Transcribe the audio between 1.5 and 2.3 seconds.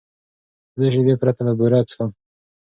بوره څښم.